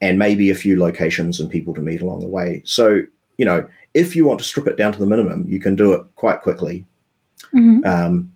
[0.00, 2.60] and maybe a few locations and people to meet along the way.
[2.64, 3.02] So
[3.38, 5.92] you know if you want to strip it down to the minimum, you can do
[5.92, 6.84] it quite quickly.
[7.54, 7.84] Mm-hmm.
[7.84, 8.32] Um,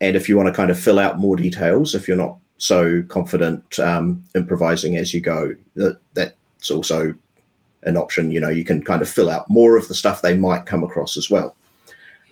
[0.00, 3.02] and if you want to kind of fill out more details, if you're not so
[3.08, 5.56] confident um, improvising as you go.
[5.74, 7.14] That that's also
[7.82, 8.30] an option.
[8.30, 10.84] You know, you can kind of fill out more of the stuff they might come
[10.84, 11.56] across as well.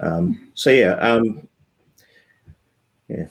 [0.01, 1.49] Um, so yeah, um,
[3.09, 3.27] yeah.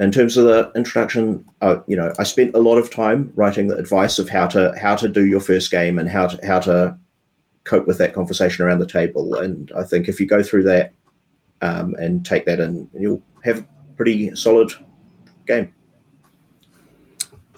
[0.00, 3.68] In terms of the introduction, uh, you know, I spent a lot of time writing
[3.68, 6.58] the advice of how to how to do your first game and how to how
[6.60, 6.98] to
[7.62, 9.36] cope with that conversation around the table.
[9.36, 10.92] And I think if you go through that
[11.60, 14.72] um, and take that in, you'll have a pretty solid
[15.46, 15.72] game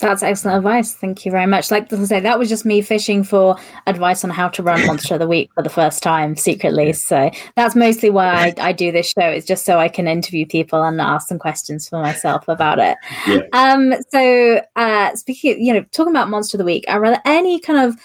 [0.03, 0.95] That's excellent advice.
[0.95, 1.71] Thank you very much.
[1.71, 5.15] Like I say, that was just me fishing for advice on how to run Monster
[5.15, 6.93] of the Week for the first time secretly.
[6.93, 9.23] So that's mostly why I, I do this show.
[9.23, 12.99] It's just so I can interview people and ask some questions for myself about it.
[13.29, 13.43] Yeah.
[13.53, 13.95] Um.
[14.09, 17.61] So, uh, speaking, of, you know, talking about Monster of the Week, are there any
[17.61, 17.97] kind of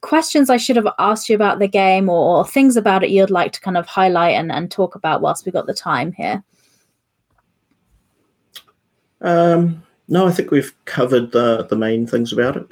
[0.00, 3.28] questions I should have asked you about the game or, or things about it you'd
[3.28, 6.42] like to kind of highlight and, and talk about whilst we've got the time here?
[9.20, 12.70] Um no, I think we've covered the the main things about it.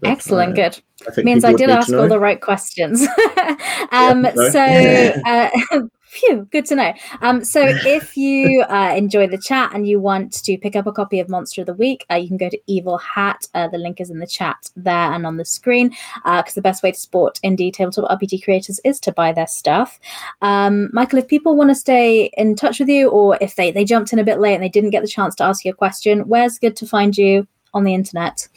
[0.00, 1.24] That, Excellent, uh, good.
[1.24, 3.02] Means I did ask all the right questions.
[3.92, 5.80] um, yeah, so, uh,
[6.12, 6.92] Phew, good to know.
[7.22, 10.92] Um, so if you uh, enjoy the chat and you want to pick up a
[10.92, 13.48] copy of Monster of the Week, uh, you can go to Evil Hat.
[13.54, 15.88] Uh, the link is in the chat there and on the screen.
[16.16, 19.46] Because uh, the best way to support indie tabletop RPG creators is to buy their
[19.46, 19.98] stuff.
[20.42, 23.86] Um, Michael, if people want to stay in touch with you, or if they they
[23.86, 25.74] jumped in a bit late and they didn't get the chance to ask you a
[25.74, 28.48] question, where's good to find you on the internet?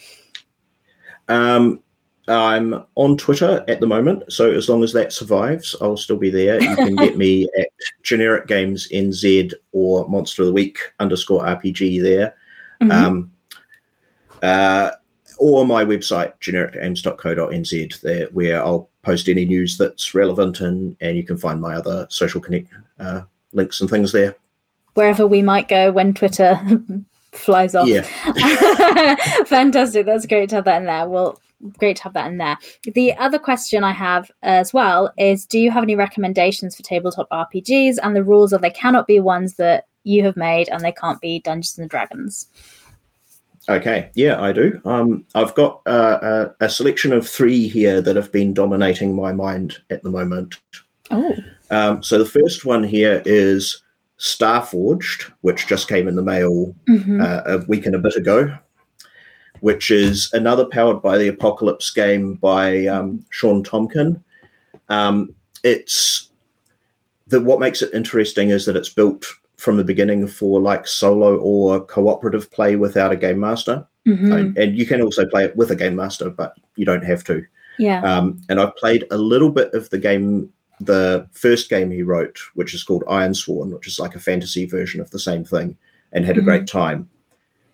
[1.30, 1.80] Um,
[2.28, 6.32] I'm on Twitter at the moment, so as long as that survives, I'll still be
[6.32, 6.62] there.
[6.62, 7.68] You can get me at
[8.02, 12.36] generic games NZ or Monster of the Week underscore RPG there.
[12.82, 12.92] Mm-hmm.
[12.92, 13.32] Um,
[14.42, 14.92] uh,
[15.38, 21.24] or my website, genericgames.co.nz, there where I'll post any news that's relevant and, and you
[21.24, 23.22] can find my other social connect uh,
[23.54, 24.36] links and things there.
[24.94, 26.60] Wherever we might go when Twitter
[27.34, 27.88] flies off.
[27.88, 28.02] Yeah.
[29.46, 30.06] Fantastic.
[30.06, 31.08] That's great to have that in there.
[31.08, 31.40] Well,
[31.78, 32.58] great to have that in there.
[32.84, 37.30] The other question I have as well is do you have any recommendations for tabletop
[37.30, 40.92] RPGs and the rules are they cannot be ones that you have made and they
[40.92, 42.48] can't be Dungeons and Dragons?
[43.68, 44.80] Okay, yeah, I do.
[44.86, 49.32] Um, I've got uh, a, a, selection of three here that have been dominating my
[49.32, 50.56] mind at the moment.
[51.10, 51.36] Oh.
[51.72, 53.82] Um, so the first one here is
[54.20, 57.20] Starforged, which just came in the mail mm-hmm.
[57.20, 58.56] uh, a week and a bit ago
[59.66, 64.22] which is another powered by the Apocalypse game by um, Shawn Tomkin.
[64.90, 66.30] Um, it's
[67.26, 69.26] the what makes it interesting is that it's built
[69.58, 74.32] from the beginning for like solo or cooperative play without a game master, mm-hmm.
[74.32, 77.24] and, and, you can also play it with a game master, but you don't have
[77.24, 77.44] to.
[77.80, 78.04] Yeah.
[78.04, 80.48] Um, and I've played a little bit of the game,
[80.80, 84.68] the first game he wrote, which is called Iron Ironsworn, which is like a fantasy
[84.68, 85.76] version of the same thing,
[86.12, 86.42] and had mm-hmm.
[86.42, 87.10] a great time.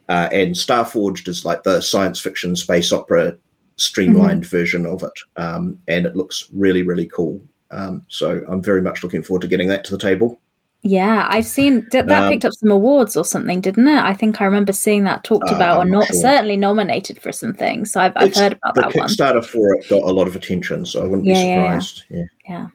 [0.09, 3.37] Uh, and Starforged is like the science fiction space opera
[3.77, 4.57] streamlined mm-hmm.
[4.57, 5.19] version of it.
[5.37, 7.41] Um, and it looks really, really cool.
[7.71, 10.39] Um, so I'm very much looking forward to getting that to the table.
[10.83, 14.03] Yeah, I've seen that, that um, picked up some awards or something, didn't it?
[14.03, 16.21] I think I remember seeing that talked uh, about, or not sure.
[16.21, 17.91] certainly nominated for some things.
[17.91, 19.43] So I've, I've heard about the that Kickstarter one.
[19.43, 22.03] for it got a lot of attention, so I wouldn't yeah, be surprised.
[22.09, 22.67] Yeah, yeah.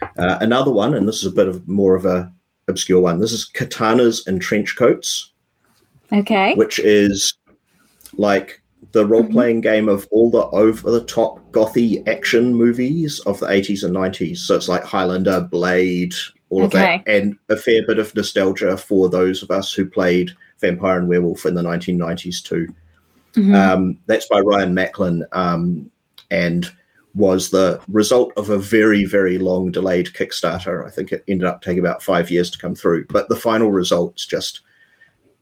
[0.00, 0.08] yeah.
[0.16, 2.32] Uh, another one, and this is a bit of more of a
[2.66, 3.20] obscure one.
[3.20, 5.32] This is katanas and trench coats.
[6.14, 6.54] Okay.
[6.54, 7.34] Which is
[8.16, 9.72] like the role playing mm-hmm.
[9.72, 14.38] game of all the over the top gothy action movies of the 80s and 90s.
[14.38, 16.14] So it's like Highlander, Blade,
[16.50, 16.96] all okay.
[16.96, 20.98] of that, and a fair bit of nostalgia for those of us who played Vampire
[20.98, 22.68] and Werewolf in the 1990s too.
[23.32, 23.54] Mm-hmm.
[23.54, 25.90] Um, that's by Ryan Macklin um,
[26.30, 26.70] and
[27.14, 30.86] was the result of a very, very long delayed Kickstarter.
[30.86, 33.70] I think it ended up taking about five years to come through, but the final
[33.70, 34.60] results just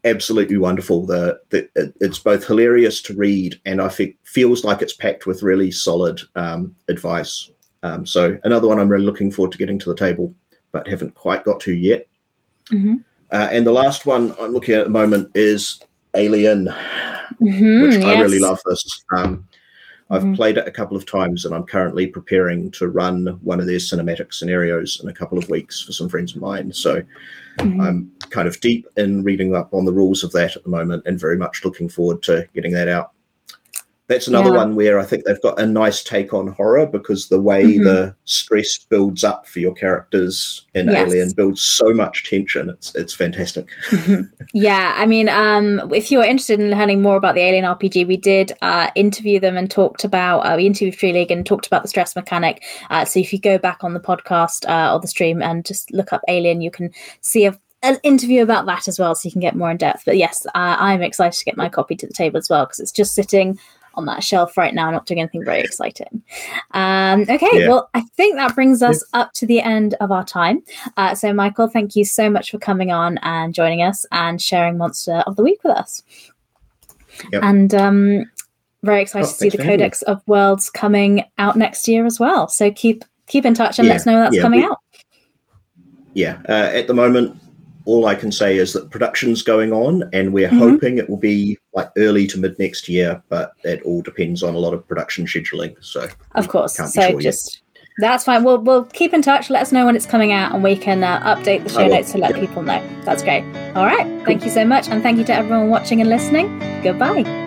[0.04, 1.06] absolutely wonderful.
[1.06, 5.42] The, the it's both hilarious to read and I think feels like it's packed with
[5.42, 7.50] really solid um, advice.
[7.82, 10.34] Um, so another one I'm really looking forward to getting to the table,
[10.70, 12.06] but haven't quite got to yet.
[12.70, 12.96] Mm-hmm.
[13.30, 15.80] Uh, and the last one I'm looking at at the moment is
[16.14, 18.04] Alien, mm-hmm, which yes.
[18.04, 18.60] I really love.
[18.66, 19.48] This um,
[20.12, 20.34] I've mm-hmm.
[20.34, 23.78] played it a couple of times, and I'm currently preparing to run one of their
[23.78, 26.70] cinematic scenarios in a couple of weeks for some friends of mine.
[26.72, 27.02] So
[27.58, 27.80] mm-hmm.
[27.80, 31.04] I'm kind of deep in reading up on the rules of that at the moment,
[31.06, 33.11] and very much looking forward to getting that out
[34.08, 34.56] that's another yeah.
[34.56, 37.84] one where I think they've got a nice take on horror because the way mm-hmm.
[37.84, 41.08] the stress builds up for your characters in yes.
[41.08, 42.68] Alien builds so much tension.
[42.68, 43.68] It's it's fantastic.
[43.90, 44.22] Mm-hmm.
[44.54, 48.06] Yeah, I mean, um, if you are interested in learning more about the Alien RPG,
[48.06, 51.66] we did uh, interview them and talked about uh, we interviewed Free League and talked
[51.66, 52.64] about the stress mechanic.
[52.90, 55.90] Uh, so if you go back on the podcast uh, or the stream and just
[55.92, 59.32] look up Alien, you can see a an interview about that as well, so you
[59.32, 60.04] can get more in depth.
[60.04, 62.78] But yes, uh, I'm excited to get my copy to the table as well because
[62.78, 63.58] it's just sitting
[63.94, 66.22] on that shelf right now, not doing anything very exciting.
[66.72, 67.68] Um, okay, yeah.
[67.68, 70.62] well, I think that brings us up to the end of our time.
[70.96, 74.78] Uh, so, Michael, thank you so much for coming on and joining us and sharing
[74.78, 76.02] Monster of the Week with us.
[77.32, 77.42] Yep.
[77.42, 78.30] And um,
[78.82, 82.48] very excited oh, to see the Codex of Worlds coming out next year as well.
[82.48, 84.78] So keep keep in touch and yeah, let us know that's yeah, coming we, out.
[86.14, 87.38] Yeah, uh, at the moment,
[87.84, 90.58] all I can say is that production's going on, and we're mm-hmm.
[90.58, 93.22] hoping it will be like early to mid next year.
[93.28, 95.74] But it all depends on a lot of production scheduling.
[95.80, 97.56] So, of course, so sure just.
[97.56, 97.58] Yet.
[97.98, 98.42] That's fine.
[98.42, 99.50] We'll we'll keep in touch.
[99.50, 102.12] Let us know when it's coming out, and we can uh, update the show notes
[102.12, 102.82] to let people know.
[103.04, 103.44] That's great.
[103.76, 104.06] All right.
[104.06, 104.24] Cool.
[104.24, 106.58] Thank you so much, and thank you to everyone watching and listening.
[106.82, 107.41] Goodbye.